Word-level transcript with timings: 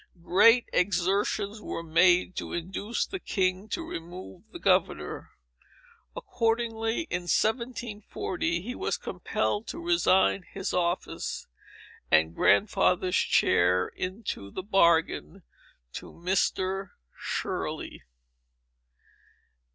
Great 0.23 0.67
exertions 0.73 1.61
were 1.61 1.83
made, 1.83 2.35
to 2.35 2.53
induce 2.53 3.05
the 3.05 3.19
king 3.19 3.69
to 3.69 3.87
remove 3.87 4.41
the 4.51 4.57
governor. 4.57 5.29
Accordingly, 6.15 7.01
in 7.11 7.29
1740, 7.29 8.61
he 8.63 8.73
was 8.73 8.97
compelled 8.97 9.67
to 9.67 9.77
resign 9.77 10.41
his 10.41 10.73
office, 10.73 11.45
and 12.09 12.33
Grandfather's 12.33 13.15
chair 13.19 13.89
into 13.89 14.49
the 14.49 14.63
bargain, 14.63 15.43
to 15.93 16.11
Mr. 16.11 16.93
Shirley. 17.15 18.01